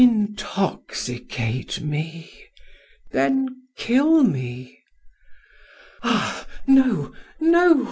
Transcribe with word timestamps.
Intoxicate 0.01 1.79
me, 1.79 2.31
then 3.11 3.67
kill 3.77 4.23
me! 4.23 4.79
Ah, 6.01 6.47
no, 6.65 7.13
no!" 7.39 7.79